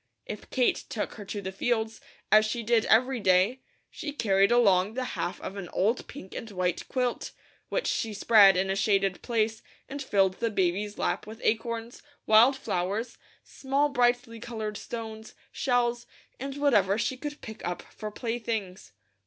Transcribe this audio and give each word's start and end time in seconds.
If 0.25 0.49
Kate 0.49 0.83
took 0.89 1.13
her 1.13 1.25
to 1.25 1.43
the 1.43 1.51
fields, 1.51 2.01
as 2.31 2.43
she 2.47 2.63
did 2.63 2.85
every 2.85 3.19
day, 3.19 3.61
she 3.91 4.11
carried 4.11 4.51
along 4.51 4.95
the 4.95 5.03
half 5.13 5.39
of 5.41 5.57
an 5.57 5.69
old 5.69 6.07
pink 6.07 6.33
and 6.33 6.49
white 6.49 6.87
quilt, 6.87 7.33
which 7.69 7.85
she 7.85 8.11
spread 8.11 8.57
in 8.57 8.71
a 8.71 8.75
shaded 8.75 9.21
place 9.21 9.61
and 9.87 10.01
filled 10.01 10.39
the 10.39 10.49
baby's 10.49 10.97
lap 10.97 11.27
with 11.27 11.39
acorns, 11.43 12.01
wild 12.25 12.57
flowers, 12.57 13.19
small 13.43 13.89
brightly 13.89 14.39
coloured 14.39 14.75
stones, 14.77 15.35
shells, 15.51 16.07
and 16.39 16.57
whatever 16.57 16.97
she 16.97 17.15
could 17.15 17.39
pick 17.41 17.63
up 17.63 17.83
for 17.83 18.09
playthings. 18.09 18.93